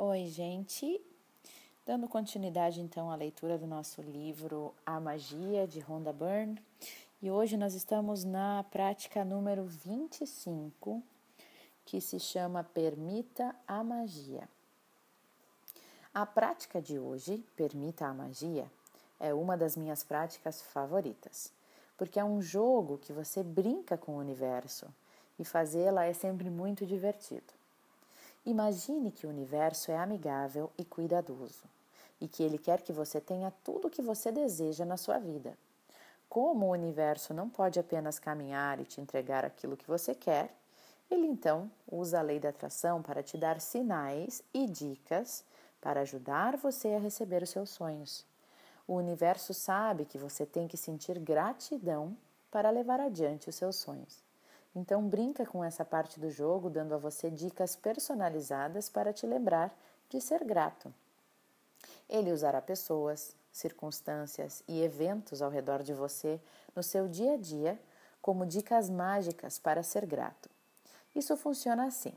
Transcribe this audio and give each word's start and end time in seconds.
Oi, 0.00 0.28
gente. 0.28 1.04
Dando 1.84 2.06
continuidade 2.06 2.80
então 2.80 3.10
à 3.10 3.16
leitura 3.16 3.58
do 3.58 3.66
nosso 3.66 4.00
livro 4.00 4.72
A 4.86 5.00
Magia 5.00 5.66
de 5.66 5.80
Rhonda 5.80 6.12
Byrne, 6.12 6.62
e 7.20 7.28
hoje 7.28 7.56
nós 7.56 7.74
estamos 7.74 8.22
na 8.22 8.64
prática 8.70 9.24
número 9.24 9.64
25, 9.64 11.02
que 11.84 12.00
se 12.00 12.20
chama 12.20 12.62
Permita 12.62 13.52
a 13.66 13.82
Magia. 13.82 14.48
A 16.14 16.24
prática 16.24 16.80
de 16.80 16.96
hoje, 16.96 17.44
Permita 17.56 18.06
a 18.06 18.14
Magia, 18.14 18.70
é 19.18 19.34
uma 19.34 19.56
das 19.56 19.76
minhas 19.76 20.04
práticas 20.04 20.62
favoritas, 20.62 21.52
porque 21.96 22.20
é 22.20 22.24
um 22.24 22.40
jogo 22.40 22.98
que 22.98 23.12
você 23.12 23.42
brinca 23.42 23.98
com 23.98 24.12
o 24.12 24.20
universo 24.20 24.86
e 25.40 25.44
fazê-la 25.44 26.04
é 26.04 26.12
sempre 26.12 26.48
muito 26.48 26.86
divertido. 26.86 27.57
Imagine 28.46 29.10
que 29.10 29.26
o 29.26 29.30
universo 29.30 29.90
é 29.90 29.96
amigável 29.96 30.70
e 30.78 30.84
cuidadoso 30.84 31.64
e 32.20 32.26
que 32.26 32.42
ele 32.42 32.58
quer 32.58 32.80
que 32.80 32.92
você 32.92 33.20
tenha 33.20 33.52
tudo 33.62 33.88
o 33.88 33.90
que 33.90 34.02
você 34.02 34.32
deseja 34.32 34.84
na 34.84 34.96
sua 34.96 35.18
vida. 35.18 35.56
Como 36.28 36.66
o 36.66 36.72
universo 36.72 37.32
não 37.32 37.48
pode 37.48 37.78
apenas 37.78 38.18
caminhar 38.18 38.80
e 38.80 38.84
te 38.84 39.00
entregar 39.00 39.44
aquilo 39.44 39.76
que 39.76 39.86
você 39.86 40.14
quer, 40.14 40.54
ele 41.10 41.26
então 41.26 41.70
usa 41.90 42.18
a 42.18 42.22
lei 42.22 42.38
da 42.38 42.50
atração 42.50 43.02
para 43.02 43.22
te 43.22 43.38
dar 43.38 43.60
sinais 43.60 44.42
e 44.52 44.66
dicas 44.66 45.44
para 45.80 46.00
ajudar 46.00 46.56
você 46.56 46.88
a 46.88 46.98
receber 46.98 47.42
os 47.42 47.50
seus 47.50 47.70
sonhos. 47.70 48.26
O 48.86 48.94
universo 48.94 49.54
sabe 49.54 50.04
que 50.04 50.18
você 50.18 50.44
tem 50.44 50.66
que 50.66 50.76
sentir 50.76 51.18
gratidão 51.18 52.16
para 52.50 52.70
levar 52.70 53.00
adiante 53.00 53.48
os 53.48 53.54
seus 53.54 53.76
sonhos. 53.76 54.27
Então 54.74 55.08
brinca 55.08 55.44
com 55.44 55.64
essa 55.64 55.84
parte 55.84 56.20
do 56.20 56.30
jogo, 56.30 56.70
dando 56.70 56.94
a 56.94 56.98
você 56.98 57.30
dicas 57.30 57.74
personalizadas 57.74 58.88
para 58.88 59.12
te 59.12 59.26
lembrar 59.26 59.76
de 60.08 60.20
ser 60.20 60.44
grato. 60.44 60.92
Ele 62.08 62.32
usará 62.32 62.60
pessoas, 62.60 63.34
circunstâncias 63.52 64.62
e 64.68 64.82
eventos 64.82 65.42
ao 65.42 65.50
redor 65.50 65.82
de 65.82 65.92
você 65.92 66.40
no 66.74 66.82
seu 66.82 67.08
dia 67.08 67.34
a 67.34 67.36
dia 67.36 67.78
como 68.20 68.46
dicas 68.46 68.88
mágicas 68.88 69.58
para 69.58 69.82
ser 69.82 70.06
grato. 70.06 70.48
Isso 71.14 71.36
funciona 71.36 71.86
assim. 71.86 72.12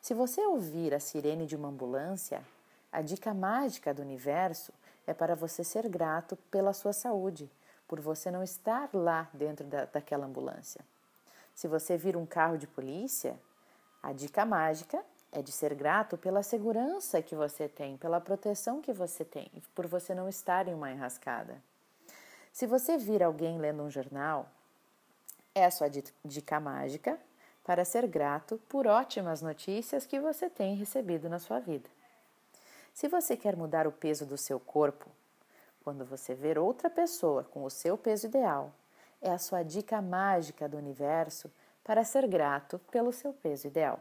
Se 0.00 0.14
você 0.14 0.40
ouvir 0.42 0.94
a 0.94 1.00
sirene 1.00 1.46
de 1.46 1.54
uma 1.54 1.68
ambulância, 1.68 2.42
a 2.90 3.00
dica 3.00 3.32
mágica 3.32 3.94
do 3.94 4.02
universo 4.02 4.72
é 5.06 5.14
para 5.14 5.34
você 5.34 5.62
ser 5.62 5.88
grato 5.88 6.36
pela 6.50 6.72
sua 6.72 6.92
saúde, 6.92 7.50
por 7.86 8.00
você 8.00 8.30
não 8.30 8.42
estar 8.42 8.90
lá 8.92 9.28
dentro 9.32 9.66
da, 9.66 9.84
daquela 9.84 10.26
ambulância. 10.26 10.84
Se 11.54 11.68
você 11.68 11.96
vir 11.96 12.16
um 12.16 12.26
carro 12.26 12.56
de 12.56 12.66
polícia, 12.66 13.38
a 14.02 14.12
dica 14.12 14.44
mágica 14.44 15.02
é 15.30 15.40
de 15.40 15.52
ser 15.52 15.74
grato 15.74 16.18
pela 16.18 16.42
segurança 16.42 17.22
que 17.22 17.34
você 17.34 17.68
tem, 17.68 17.96
pela 17.96 18.20
proteção 18.20 18.82
que 18.82 18.92
você 18.92 19.24
tem, 19.24 19.50
por 19.74 19.86
você 19.86 20.14
não 20.14 20.28
estar 20.28 20.68
em 20.68 20.74
uma 20.74 20.90
enrascada. 20.90 21.62
Se 22.52 22.66
você 22.66 22.98
vir 22.98 23.22
alguém 23.22 23.58
lendo 23.58 23.82
um 23.82 23.90
jornal, 23.90 24.46
é 25.54 25.64
a 25.64 25.70
sua 25.70 25.88
dica 26.24 26.60
mágica 26.60 27.18
para 27.64 27.84
ser 27.84 28.06
grato 28.06 28.58
por 28.68 28.86
ótimas 28.86 29.40
notícias 29.40 30.04
que 30.04 30.20
você 30.20 30.50
tem 30.50 30.74
recebido 30.74 31.28
na 31.28 31.38
sua 31.38 31.60
vida. 31.60 31.88
Se 32.92 33.08
você 33.08 33.36
quer 33.36 33.56
mudar 33.56 33.86
o 33.86 33.92
peso 33.92 34.26
do 34.26 34.36
seu 34.36 34.60
corpo, 34.60 35.08
quando 35.82 36.04
você 36.04 36.34
ver 36.34 36.58
outra 36.58 36.90
pessoa 36.90 37.44
com 37.44 37.64
o 37.64 37.70
seu 37.70 37.96
peso 37.96 38.26
ideal, 38.26 38.72
é 39.22 39.30
a 39.30 39.38
sua 39.38 39.62
dica 39.62 40.02
mágica 40.02 40.68
do 40.68 40.76
universo 40.76 41.50
para 41.84 42.04
ser 42.04 42.26
grato 42.26 42.78
pelo 42.90 43.12
seu 43.12 43.32
peso 43.32 43.68
ideal. 43.68 44.00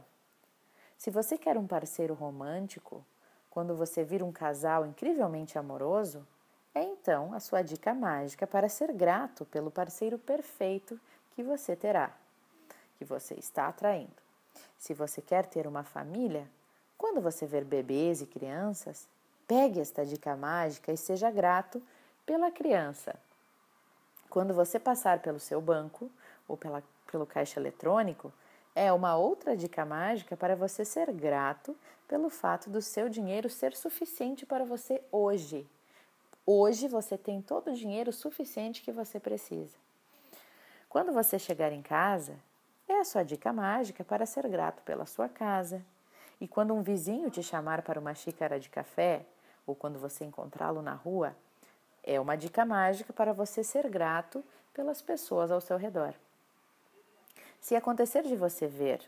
Se 0.98 1.12
você 1.12 1.38
quer 1.38 1.58
um 1.58 1.68
parceiro 1.68 2.14
romântico, 2.16 3.06
quando 3.50 3.76
você 3.76 4.04
vir 4.04 4.24
um 4.24 4.32
casal 4.32 4.86
incrivelmente 4.86 5.58
amoroso, 5.58 6.28
é 6.74 6.82
então 6.82 7.34
a 7.34 7.40
sua 7.40 7.62
dica 7.62 7.94
mágica 7.94 8.48
para 8.48 8.68
ser 8.68 8.92
grato 8.94 9.46
pelo 9.46 9.70
parceiro 9.70 10.18
perfeito 10.18 11.00
que 11.36 11.44
você 11.44 11.76
terá, 11.76 12.12
que 12.98 13.06
você 13.06 13.36
está 13.36 13.68
atraindo. 13.68 14.22
Se 14.78 14.94
você 14.94 15.22
quer 15.22 15.46
ter 15.46 15.68
uma 15.68 15.84
família, 15.84 16.48
quando 16.98 17.22
você 17.22 17.46
ver 17.46 17.64
bebês 17.64 18.22
e 18.22 18.26
crianças, 18.26 19.08
pegue 19.48 19.80
esta 19.80 20.06
dica 20.06 20.36
mágica 20.36 20.92
e 20.92 20.98
seja 20.98 21.30
grato 21.30 21.81
pela 22.26 22.52
criança 22.52 23.16
quando 24.31 24.53
você 24.53 24.80
passar 24.80 25.19
pelo 25.19 25.40
seu 25.40 25.59
banco 25.59 26.09
ou 26.47 26.56
pela, 26.56 26.81
pelo 27.12 27.25
caixa 27.25 27.59
eletrônico, 27.59 28.34
é 28.74 28.92
uma 28.92 29.18
outra 29.18 29.58
dica 29.58 29.86
mágica 29.86 30.38
para 30.38 30.56
você 30.56 30.86
ser 30.86 31.12
grato 31.12 31.75
pelo 32.08 32.30
fato 32.30 32.69
do 32.69 32.81
seu 32.81 33.09
dinheiro 33.09 33.50
ser 33.50 33.75
suficiente 33.75 34.46
para 34.46 34.64
você 34.64 35.03
hoje. 35.12 35.68
Hoje 36.46 36.88
você 36.88 37.18
tem 37.18 37.42
todo 37.42 37.72
o 37.72 37.75
dinheiro 37.75 38.14
suficiente 38.14 38.81
que 38.81 38.92
você 38.92 39.19
precisa. 39.19 39.75
Quando 40.88 41.12
você 41.12 41.38
chegar 41.38 41.74
em 41.74 41.81
casa, 41.81 42.40
é 42.88 43.02
a 43.02 43.03
sua 43.03 43.24
dica 43.24 43.52
mágica 43.52 44.02
para 44.02 44.25
ser 44.25 44.48
grato 44.48 44.81
pela 44.84 45.06
sua 45.06 45.28
casa. 45.28 45.84
E 46.40 46.48
quando 46.48 46.74
um 46.74 46.81
vizinho 46.81 47.30
te 47.30 47.44
chamar 47.44 47.81
para 47.81 48.00
uma 48.00 48.16
xícara 48.16 48.58
de 48.58 48.69
café, 48.69 49.25
ou 49.68 49.75
quando 49.75 50.00
você 50.00 50.24
encontrá-lo 50.24 50.81
na 50.81 50.94
rua, 50.94 51.36
é 52.03 52.19
uma 52.19 52.35
dica 52.35 52.66
mágica 52.66 53.13
para 53.13 53.34
você 53.34 53.63
ser 53.63 53.89
grato 53.89 54.44
pelas 54.73 55.01
pessoas 55.01 55.51
ao 55.51 55.62
seu 55.62 55.78
redor. 55.78 56.13
Se 57.59 57.75
acontecer 57.75 58.23
de 58.23 58.35
você 58.35 58.67
ver 58.67 59.01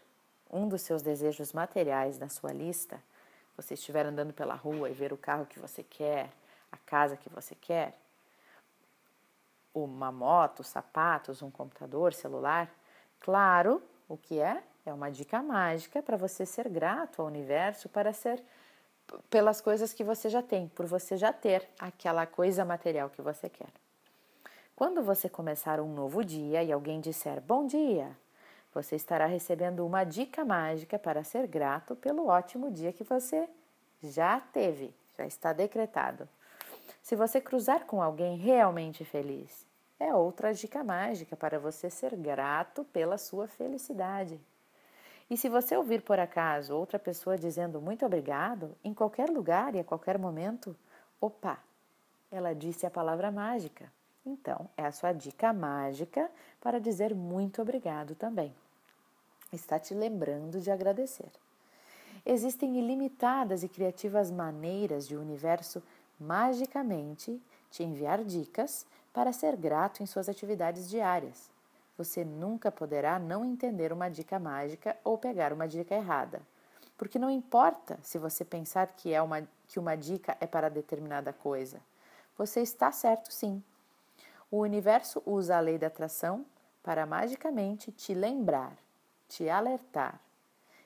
um 0.49 0.67
dos 0.67 0.81
seus 0.81 1.01
desejos 1.01 1.53
materiais 1.53 2.19
na 2.19 2.29
sua 2.29 2.53
lista, 2.53 3.01
você 3.57 3.73
estiver 3.73 4.05
andando 4.05 4.33
pela 4.33 4.55
rua 4.55 4.89
e 4.89 4.93
ver 4.93 5.11
o 5.11 5.17
carro 5.17 5.45
que 5.45 5.59
você 5.59 5.83
quer, 5.83 6.29
a 6.71 6.77
casa 6.77 7.17
que 7.17 7.29
você 7.29 7.55
quer, 7.55 7.97
uma 9.73 10.11
moto, 10.11 10.63
sapatos, 10.63 11.41
um 11.41 11.49
computador, 11.49 12.13
celular, 12.13 12.69
claro, 13.19 13.81
o 14.07 14.15
que 14.15 14.39
é? 14.39 14.63
É 14.85 14.93
uma 14.93 15.09
dica 15.09 15.41
mágica 15.41 16.03
para 16.03 16.17
você 16.17 16.45
ser 16.45 16.69
grato 16.69 17.21
ao 17.21 17.27
universo 17.27 17.89
para 17.89 18.13
ser 18.13 18.43
pelas 19.29 19.61
coisas 19.61 19.93
que 19.93 20.03
você 20.03 20.29
já 20.29 20.41
tem, 20.41 20.67
por 20.69 20.85
você 20.85 21.17
já 21.17 21.31
ter 21.33 21.67
aquela 21.79 22.25
coisa 22.25 22.65
material 22.65 23.09
que 23.09 23.21
você 23.21 23.49
quer. 23.49 23.69
Quando 24.75 25.03
você 25.03 25.29
começar 25.29 25.79
um 25.79 25.93
novo 25.93 26.23
dia 26.23 26.63
e 26.63 26.71
alguém 26.71 26.99
disser 26.99 27.39
bom 27.41 27.65
dia, 27.67 28.15
você 28.73 28.95
estará 28.95 29.25
recebendo 29.25 29.85
uma 29.85 30.03
dica 30.03 30.43
mágica 30.43 30.97
para 30.97 31.23
ser 31.23 31.47
grato 31.47 31.95
pelo 31.95 32.27
ótimo 32.27 32.71
dia 32.71 32.91
que 32.91 33.03
você 33.03 33.47
já 34.01 34.39
teve, 34.39 34.93
já 35.17 35.25
está 35.25 35.53
decretado. 35.53 36.27
Se 37.01 37.15
você 37.15 37.39
cruzar 37.39 37.85
com 37.85 38.01
alguém 38.01 38.37
realmente 38.37 39.05
feliz, 39.05 39.65
é 39.99 40.13
outra 40.13 40.53
dica 40.53 40.83
mágica 40.83 41.35
para 41.35 41.59
você 41.59 41.89
ser 41.89 42.15
grato 42.15 42.83
pela 42.85 43.17
sua 43.17 43.47
felicidade. 43.47 44.39
E 45.33 45.37
se 45.37 45.49
você 45.49 45.75
ouvir 45.75 46.03
por 46.03 46.19
acaso 46.19 46.75
outra 46.75 46.99
pessoa 46.99 47.35
dizendo 47.35 47.81
muito 47.81 48.05
obrigado, 48.05 48.77
em 48.83 48.93
qualquer 48.93 49.31
lugar 49.31 49.73
e 49.73 49.79
a 49.79 49.83
qualquer 49.83 50.19
momento, 50.19 50.75
opa, 51.19 51.57
ela 52.31 52.53
disse 52.53 52.85
a 52.85 52.91
palavra 52.91 53.31
mágica. 53.31 53.91
Então, 54.23 54.69
é 54.77 54.85
a 54.85 54.91
sua 54.91 55.11
dica 55.11 55.51
mágica 55.51 56.29
para 56.61 56.79
dizer 56.79 57.15
muito 57.15 57.63
obrigado 57.63 58.13
também. 58.13 58.53
Está 59.51 59.79
te 59.79 59.95
lembrando 59.95 60.61
de 60.61 60.69
agradecer. 60.69 61.31
Existem 62.23 62.77
ilimitadas 62.77 63.63
e 63.63 63.67
criativas 63.67 64.29
maneiras 64.29 65.07
de 65.07 65.15
o 65.15 65.19
universo 65.19 65.81
magicamente 66.19 67.41
te 67.71 67.81
enviar 67.81 68.23
dicas 68.23 68.85
para 69.11 69.33
ser 69.33 69.55
grato 69.55 70.03
em 70.03 70.05
suas 70.05 70.29
atividades 70.29 70.87
diárias 70.87 71.51
você 71.97 72.25
nunca 72.25 72.71
poderá 72.71 73.19
não 73.19 73.45
entender 73.45 73.93
uma 73.93 74.09
dica 74.09 74.39
mágica 74.39 74.97
ou 75.03 75.17
pegar 75.17 75.53
uma 75.53 75.67
dica 75.67 75.93
errada. 75.93 76.41
Porque 76.97 77.19
não 77.19 77.29
importa 77.29 77.99
se 78.01 78.17
você 78.17 78.43
pensar 78.43 78.87
que, 78.87 79.13
é 79.13 79.21
uma, 79.21 79.47
que 79.67 79.79
uma 79.79 79.95
dica 79.95 80.37
é 80.39 80.47
para 80.47 80.69
determinada 80.69 81.31
coisa. 81.31 81.79
Você 82.37 82.61
está 82.61 82.91
certo 82.91 83.31
sim. 83.31 83.63
O 84.49 84.59
universo 84.59 85.21
usa 85.25 85.57
a 85.57 85.59
lei 85.59 85.77
da 85.77 85.87
atração 85.87 86.45
para 86.81 87.05
magicamente 87.05 87.91
te 87.91 88.13
lembrar, 88.13 88.75
te 89.27 89.49
alertar. 89.49 90.19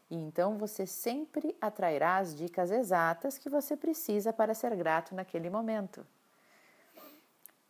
E 0.10 0.16
então 0.16 0.58
você 0.58 0.86
sempre 0.86 1.56
atrairá 1.60 2.18
as 2.18 2.34
dicas 2.36 2.72
exatas 2.72 3.38
que 3.38 3.50
você 3.50 3.76
precisa 3.76 4.32
para 4.32 4.54
ser 4.54 4.76
grato 4.76 5.14
naquele 5.14 5.50
momento. 5.50 6.06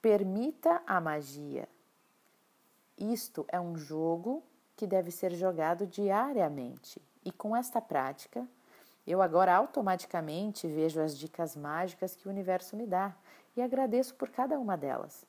Permita 0.01 0.81
a 0.85 1.01
magia 1.01 1.67
isto 2.97 3.45
é 3.49 3.59
um 3.59 3.77
jogo 3.77 4.43
que 4.75 4.87
deve 4.87 5.11
ser 5.11 5.33
jogado 5.33 5.85
diariamente. 5.85 7.01
E 7.23 7.31
com 7.31 7.55
esta 7.55 7.81
prática, 7.81 8.47
eu 9.05 9.21
agora 9.21 9.55
automaticamente 9.55 10.67
vejo 10.67 11.01
as 11.01 11.17
dicas 11.17 11.55
mágicas 11.55 12.15
que 12.15 12.27
o 12.27 12.31
universo 12.31 12.75
me 12.75 12.85
dá 12.85 13.15
e 13.55 13.61
agradeço 13.61 14.13
por 14.15 14.29
cada 14.29 14.59
uma 14.59 14.75
delas. 14.75 15.25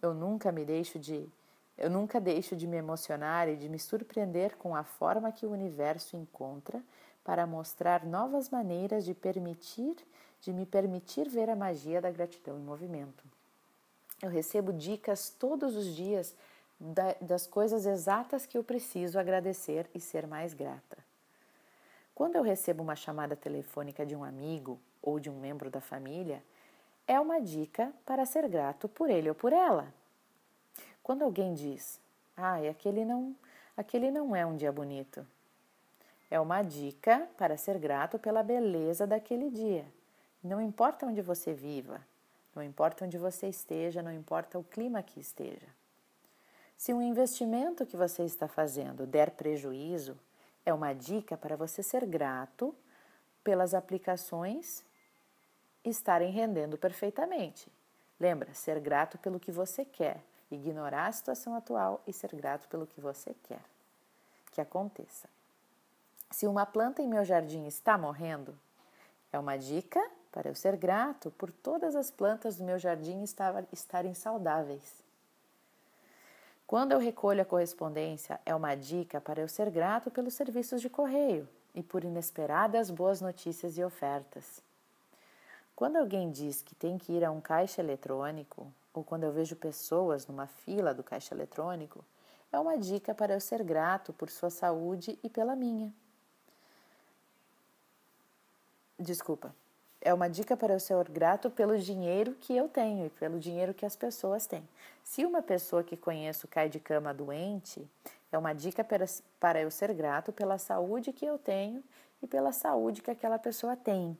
Eu 0.00 0.14
nunca 0.14 0.50
me 0.50 0.64
deixo 0.64 0.98
de 0.98 1.28
eu 1.76 1.88
nunca 1.88 2.20
deixo 2.20 2.56
de 2.56 2.66
me 2.66 2.76
emocionar 2.76 3.48
e 3.48 3.54
de 3.54 3.68
me 3.68 3.78
surpreender 3.78 4.56
com 4.56 4.74
a 4.74 4.82
forma 4.82 5.30
que 5.30 5.46
o 5.46 5.52
universo 5.52 6.16
encontra 6.16 6.82
para 7.22 7.46
mostrar 7.46 8.04
novas 8.04 8.50
maneiras 8.50 9.04
de 9.04 9.14
permitir, 9.14 9.94
de 10.40 10.52
me 10.52 10.66
permitir 10.66 11.28
ver 11.28 11.48
a 11.48 11.54
magia 11.54 12.00
da 12.00 12.10
gratidão 12.10 12.58
em 12.58 12.62
movimento. 12.62 13.22
Eu 14.20 14.28
recebo 14.28 14.72
dicas 14.72 15.30
todos 15.30 15.76
os 15.76 15.94
dias 15.94 16.34
das 17.20 17.46
coisas 17.46 17.86
exatas 17.86 18.46
que 18.46 18.56
eu 18.56 18.62
preciso 18.62 19.18
agradecer 19.18 19.88
e 19.94 20.00
ser 20.00 20.26
mais 20.26 20.54
grata. 20.54 20.98
Quando 22.14 22.36
eu 22.36 22.42
recebo 22.42 22.82
uma 22.82 22.96
chamada 22.96 23.36
telefônica 23.36 24.04
de 24.04 24.14
um 24.14 24.24
amigo 24.24 24.78
ou 25.02 25.20
de 25.20 25.30
um 25.30 25.38
membro 25.38 25.70
da 25.70 25.80
família, 25.80 26.42
é 27.06 27.18
uma 27.18 27.40
dica 27.40 27.92
para 28.04 28.26
ser 28.26 28.48
grato 28.48 28.88
por 28.88 29.08
ele 29.08 29.28
ou 29.28 29.34
por 29.34 29.52
ela. 29.52 29.92
Quando 31.02 31.22
alguém 31.22 31.54
diz: 31.54 32.00
"Ah, 32.36 32.56
aquele 32.70 33.04
não, 33.04 33.34
aquele 33.76 34.10
não 34.10 34.34
é 34.34 34.44
um 34.44 34.56
dia 34.56 34.70
bonito", 34.70 35.26
é 36.30 36.38
uma 36.38 36.62
dica 36.62 37.28
para 37.36 37.56
ser 37.56 37.78
grato 37.78 38.18
pela 38.18 38.42
beleza 38.42 39.06
daquele 39.06 39.50
dia. 39.50 39.86
Não 40.42 40.60
importa 40.60 41.06
onde 41.06 41.22
você 41.22 41.52
viva, 41.52 42.00
não 42.54 42.62
importa 42.62 43.04
onde 43.04 43.16
você 43.16 43.48
esteja, 43.48 44.02
não 44.02 44.12
importa 44.12 44.58
o 44.58 44.64
clima 44.64 45.02
que 45.02 45.18
esteja. 45.18 45.66
Se 46.78 46.94
um 46.94 47.02
investimento 47.02 47.84
que 47.84 47.96
você 47.96 48.22
está 48.22 48.46
fazendo 48.46 49.04
der 49.04 49.32
prejuízo, 49.32 50.16
é 50.64 50.72
uma 50.72 50.94
dica 50.94 51.36
para 51.36 51.56
você 51.56 51.82
ser 51.82 52.06
grato 52.06 52.72
pelas 53.42 53.74
aplicações 53.74 54.84
estarem 55.84 56.30
rendendo 56.30 56.78
perfeitamente. 56.78 57.66
Lembra, 58.20 58.54
ser 58.54 58.78
grato 58.78 59.18
pelo 59.18 59.40
que 59.40 59.50
você 59.50 59.84
quer, 59.84 60.22
ignorar 60.52 61.08
a 61.08 61.12
situação 61.12 61.56
atual 61.56 62.00
e 62.06 62.12
ser 62.12 62.32
grato 62.34 62.68
pelo 62.68 62.86
que 62.86 63.00
você 63.00 63.34
quer 63.42 63.60
que 64.52 64.60
aconteça. 64.60 65.28
Se 66.30 66.46
uma 66.46 66.64
planta 66.64 67.02
em 67.02 67.08
meu 67.08 67.24
jardim 67.24 67.66
está 67.66 67.98
morrendo, 67.98 68.56
é 69.32 69.38
uma 69.38 69.56
dica 69.56 70.04
para 70.30 70.48
eu 70.48 70.54
ser 70.54 70.76
grato 70.76 71.30
por 71.32 71.50
todas 71.50 71.96
as 71.96 72.10
plantas 72.10 72.56
do 72.56 72.64
meu 72.64 72.78
jardim 72.78 73.24
estarem 73.72 74.14
saudáveis. 74.14 75.07
Quando 76.68 76.92
eu 76.92 76.98
recolho 76.98 77.40
a 77.40 77.46
correspondência, 77.46 78.38
é 78.44 78.54
uma 78.54 78.74
dica 78.74 79.22
para 79.22 79.40
eu 79.40 79.48
ser 79.48 79.70
grato 79.70 80.10
pelos 80.10 80.34
serviços 80.34 80.82
de 80.82 80.90
correio 80.90 81.48
e 81.74 81.82
por 81.82 82.04
inesperadas 82.04 82.90
boas 82.90 83.22
notícias 83.22 83.78
e 83.78 83.82
ofertas. 83.82 84.62
Quando 85.74 85.96
alguém 85.96 86.30
diz 86.30 86.60
que 86.60 86.74
tem 86.74 86.98
que 86.98 87.10
ir 87.10 87.24
a 87.24 87.30
um 87.30 87.40
caixa 87.40 87.80
eletrônico, 87.80 88.70
ou 88.92 89.02
quando 89.02 89.24
eu 89.24 89.32
vejo 89.32 89.56
pessoas 89.56 90.26
numa 90.26 90.46
fila 90.46 90.92
do 90.92 91.02
caixa 91.02 91.34
eletrônico, 91.34 92.04
é 92.52 92.58
uma 92.58 92.76
dica 92.76 93.14
para 93.14 93.32
eu 93.32 93.40
ser 93.40 93.62
grato 93.64 94.12
por 94.12 94.28
sua 94.28 94.50
saúde 94.50 95.18
e 95.22 95.30
pela 95.30 95.56
minha. 95.56 95.90
Desculpa. 98.98 99.54
É 100.00 100.14
uma 100.14 100.28
dica 100.28 100.56
para 100.56 100.74
eu 100.74 100.80
ser 100.80 101.08
grato 101.08 101.50
pelo 101.50 101.76
dinheiro 101.76 102.34
que 102.40 102.56
eu 102.56 102.68
tenho 102.68 103.06
e 103.06 103.10
pelo 103.10 103.38
dinheiro 103.38 103.74
que 103.74 103.84
as 103.84 103.96
pessoas 103.96 104.46
têm. 104.46 104.66
Se 105.02 105.24
uma 105.24 105.42
pessoa 105.42 105.82
que 105.82 105.96
conheço 105.96 106.46
cai 106.46 106.68
de 106.68 106.78
cama 106.78 107.12
doente, 107.12 107.84
é 108.30 108.38
uma 108.38 108.52
dica 108.52 108.84
para, 108.84 109.04
para 109.40 109.60
eu 109.60 109.70
ser 109.70 109.92
grato 109.92 110.32
pela 110.32 110.56
saúde 110.56 111.12
que 111.12 111.26
eu 111.26 111.36
tenho 111.36 111.82
e 112.22 112.26
pela 112.26 112.52
saúde 112.52 113.02
que 113.02 113.10
aquela 113.10 113.38
pessoa 113.38 113.76
tem. 113.76 114.16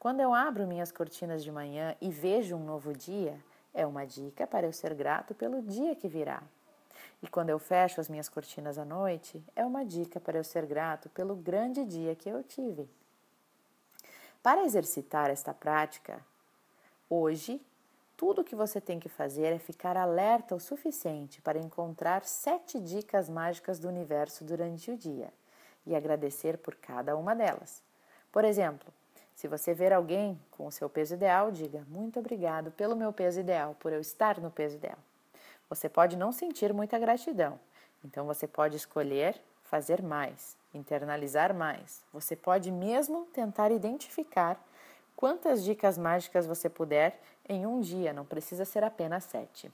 Quando 0.00 0.20
eu 0.20 0.34
abro 0.34 0.66
minhas 0.66 0.90
cortinas 0.90 1.44
de 1.44 1.52
manhã 1.52 1.94
e 2.00 2.10
vejo 2.10 2.56
um 2.56 2.64
novo 2.64 2.92
dia, 2.92 3.38
é 3.72 3.86
uma 3.86 4.04
dica 4.04 4.48
para 4.48 4.66
eu 4.66 4.72
ser 4.72 4.94
grato 4.94 5.32
pelo 5.32 5.62
dia 5.62 5.94
que 5.94 6.08
virá. 6.08 6.42
E 7.22 7.28
quando 7.28 7.50
eu 7.50 7.58
fecho 7.60 8.00
as 8.00 8.08
minhas 8.08 8.28
cortinas 8.28 8.78
à 8.78 8.84
noite, 8.84 9.40
é 9.54 9.64
uma 9.64 9.84
dica 9.84 10.18
para 10.18 10.38
eu 10.38 10.42
ser 10.42 10.66
grato 10.66 11.08
pelo 11.10 11.36
grande 11.36 11.84
dia 11.84 12.16
que 12.16 12.28
eu 12.28 12.42
tive. 12.42 12.88
Para 14.42 14.64
exercitar 14.64 15.30
esta 15.30 15.54
prática, 15.54 16.20
hoje, 17.08 17.64
tudo 18.16 18.40
o 18.40 18.44
que 18.44 18.56
você 18.56 18.80
tem 18.80 18.98
que 18.98 19.08
fazer 19.08 19.52
é 19.52 19.58
ficar 19.58 19.96
alerta 19.96 20.56
o 20.56 20.60
suficiente 20.60 21.40
para 21.40 21.60
encontrar 21.60 22.24
sete 22.24 22.80
dicas 22.80 23.28
mágicas 23.28 23.78
do 23.78 23.88
universo 23.88 24.42
durante 24.42 24.90
o 24.90 24.96
dia 24.96 25.32
e 25.86 25.94
agradecer 25.94 26.58
por 26.58 26.74
cada 26.74 27.16
uma 27.16 27.36
delas. 27.36 27.80
Por 28.32 28.44
exemplo, 28.44 28.92
se 29.32 29.46
você 29.46 29.72
ver 29.72 29.92
alguém 29.92 30.40
com 30.50 30.66
o 30.66 30.72
seu 30.72 30.90
peso 30.90 31.14
ideal, 31.14 31.52
diga 31.52 31.86
muito 31.88 32.18
obrigado 32.18 32.72
pelo 32.72 32.96
meu 32.96 33.12
peso 33.12 33.38
ideal, 33.38 33.76
por 33.78 33.92
eu 33.92 34.00
estar 34.00 34.40
no 34.40 34.50
peso 34.50 34.74
ideal. 34.74 34.98
Você 35.68 35.88
pode 35.88 36.16
não 36.16 36.32
sentir 36.32 36.72
muita 36.74 36.98
gratidão, 36.98 37.60
então 38.04 38.26
você 38.26 38.48
pode 38.48 38.76
escolher 38.76 39.40
fazer 39.72 40.02
mais 40.02 40.54
internalizar 40.74 41.54
mais. 41.54 42.04
Você 42.12 42.36
pode 42.36 42.70
mesmo 42.70 43.24
tentar 43.32 43.70
identificar 43.70 44.62
quantas 45.16 45.64
dicas 45.64 45.96
mágicas 45.96 46.46
você 46.46 46.68
puder 46.68 47.18
em 47.48 47.64
um 47.64 47.80
dia, 47.80 48.12
não 48.12 48.26
precisa 48.26 48.66
ser 48.66 48.84
apenas 48.84 49.24
sete. 49.24 49.72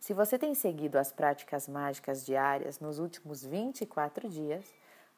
Se 0.00 0.12
você 0.12 0.36
tem 0.36 0.56
seguido 0.56 0.98
as 0.98 1.12
práticas 1.12 1.68
mágicas 1.68 2.26
diárias 2.26 2.80
nos 2.80 2.98
últimos 2.98 3.44
24 3.44 4.28
dias, 4.28 4.64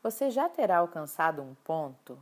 você 0.02 0.30
já 0.30 0.46
terá 0.46 0.76
alcançado 0.76 1.40
um 1.40 1.54
ponto 1.64 2.18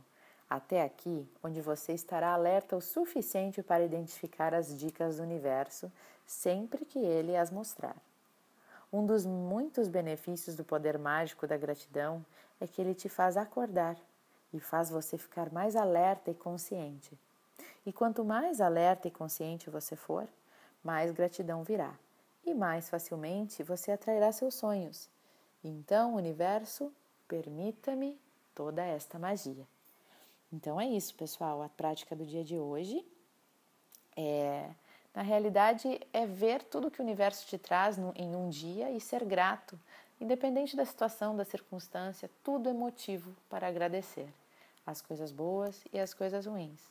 até 0.49 0.83
aqui 0.83 1.27
onde 1.43 1.59
você 1.59 1.91
estará 1.91 2.31
alerta 2.31 2.77
o 2.77 2.81
suficiente 2.81 3.61
para 3.61 3.83
identificar 3.83 4.53
as 4.53 4.77
dicas 4.77 5.17
do 5.17 5.23
universo 5.23 5.91
sempre 6.25 6.85
que 6.85 6.99
ele 6.99 7.35
as 7.35 7.51
mostrar. 7.51 7.97
Um 8.93 9.07
dos 9.07 9.25
muitos 9.25 9.87
benefícios 9.87 10.55
do 10.55 10.63
poder 10.63 10.99
mágico 10.99 11.47
da 11.47 11.57
gratidão 11.57 12.23
é 12.61 12.67
que 12.67 12.79
ele 12.79 12.93
te 12.93 13.09
faz 13.09 13.35
acordar 13.35 13.97
e 14.53 14.59
faz 14.59 14.91
você 14.91 15.17
ficar 15.17 15.51
mais 15.51 15.75
alerta 15.75 16.29
e 16.29 16.35
consciente. 16.35 17.17
E 17.87 17.91
quanto 17.91 18.23
mais 18.23 18.61
alerta 18.61 19.07
e 19.07 19.11
consciente 19.11 19.67
você 19.67 19.95
for, 19.95 20.27
mais 20.83 21.11
gratidão 21.11 21.63
virá 21.63 21.91
e 22.45 22.53
mais 22.53 22.87
facilmente 22.87 23.63
você 23.63 23.91
atrairá 23.91 24.31
seus 24.31 24.53
sonhos. 24.53 25.09
Então, 25.63 26.13
universo, 26.13 26.93
permita-me 27.27 28.15
toda 28.53 28.83
esta 28.83 29.17
magia. 29.17 29.65
Então 30.51 30.79
é 30.79 30.85
isso, 30.85 31.15
pessoal. 31.15 31.63
A 31.63 31.69
prática 31.69 32.15
do 32.15 32.23
dia 32.23 32.43
de 32.43 32.59
hoje 32.59 33.03
é 34.15 34.69
na 35.13 35.21
realidade, 35.21 35.99
é 36.11 36.25
ver 36.25 36.63
tudo 36.63 36.89
que 36.89 36.99
o 36.99 37.03
universo 37.03 37.45
te 37.45 37.57
traz 37.57 37.97
em 38.15 38.35
um 38.35 38.49
dia 38.49 38.89
e 38.89 38.99
ser 38.99 39.23
grato. 39.23 39.79
Independente 40.19 40.75
da 40.75 40.85
situação, 40.85 41.35
da 41.35 41.45
circunstância, 41.45 42.29
tudo 42.43 42.69
é 42.69 42.73
motivo 42.73 43.35
para 43.49 43.67
agradecer. 43.67 44.27
As 44.85 45.01
coisas 45.01 45.31
boas 45.31 45.83
e 45.93 45.99
as 45.99 46.13
coisas 46.13 46.45
ruins. 46.45 46.81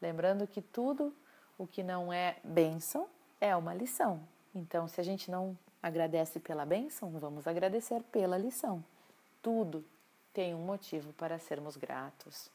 Lembrando 0.00 0.46
que 0.46 0.62
tudo 0.62 1.14
o 1.58 1.66
que 1.66 1.82
não 1.82 2.12
é 2.12 2.36
bênção 2.44 3.08
é 3.40 3.54
uma 3.56 3.74
lição. 3.74 4.20
Então, 4.54 4.86
se 4.86 5.00
a 5.00 5.04
gente 5.04 5.30
não 5.30 5.58
agradece 5.82 6.38
pela 6.38 6.64
bênção, 6.64 7.10
vamos 7.10 7.46
agradecer 7.46 8.02
pela 8.04 8.38
lição. 8.38 8.84
Tudo 9.42 9.84
tem 10.32 10.54
um 10.54 10.64
motivo 10.64 11.12
para 11.14 11.38
sermos 11.38 11.76
gratos. 11.76 12.50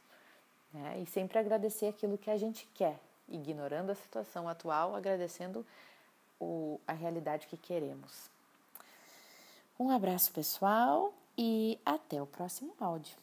Né? 0.73 1.01
E 1.01 1.05
sempre 1.05 1.37
agradecer 1.37 1.87
aquilo 1.87 2.17
que 2.17 2.31
a 2.31 2.37
gente 2.37 2.65
quer, 2.73 2.99
ignorando 3.27 3.91
a 3.91 3.95
situação 3.95 4.47
atual, 4.47 4.95
agradecendo 4.95 5.65
o, 6.39 6.79
a 6.87 6.93
realidade 6.93 7.47
que 7.47 7.57
queremos. 7.57 8.29
Um 9.79 9.89
abraço 9.89 10.31
pessoal 10.31 11.13
e 11.37 11.79
até 11.85 12.21
o 12.21 12.27
próximo 12.27 12.75
áudio. 12.79 13.22